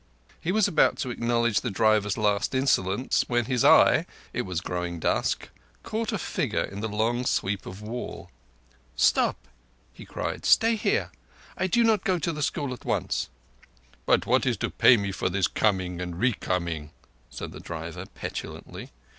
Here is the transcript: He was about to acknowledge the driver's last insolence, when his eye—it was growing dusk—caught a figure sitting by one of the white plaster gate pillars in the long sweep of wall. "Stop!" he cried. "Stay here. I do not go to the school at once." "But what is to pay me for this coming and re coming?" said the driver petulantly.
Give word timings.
He 0.39 0.51
was 0.51 0.67
about 0.67 0.97
to 0.97 1.11
acknowledge 1.11 1.61
the 1.61 1.69
driver's 1.69 2.17
last 2.17 2.55
insolence, 2.55 3.23
when 3.27 3.45
his 3.45 3.63
eye—it 3.63 4.41
was 4.41 4.59
growing 4.59 4.97
dusk—caught 4.99 6.11
a 6.11 6.17
figure 6.17 6.63
sitting 6.63 6.81
by 6.81 6.87
one 6.87 6.91
of 6.91 6.91
the 6.91 6.97
white 7.05 7.15
plaster 7.21 7.47
gate 7.51 7.61
pillars 7.61 7.67
in 7.67 7.67
the 7.67 7.67
long 7.67 7.67
sweep 7.67 7.67
of 7.67 7.87
wall. 7.87 8.31
"Stop!" 8.95 9.47
he 9.93 10.03
cried. 10.05 10.43
"Stay 10.43 10.75
here. 10.75 11.11
I 11.55 11.67
do 11.67 11.83
not 11.83 12.03
go 12.03 12.17
to 12.17 12.31
the 12.33 12.41
school 12.41 12.73
at 12.73 12.83
once." 12.83 13.29
"But 14.07 14.25
what 14.25 14.47
is 14.47 14.57
to 14.57 14.71
pay 14.71 14.97
me 14.97 15.11
for 15.11 15.29
this 15.29 15.45
coming 15.45 16.01
and 16.01 16.17
re 16.19 16.33
coming?" 16.33 16.89
said 17.29 17.51
the 17.51 17.59
driver 17.59 18.07
petulantly. 18.07 18.89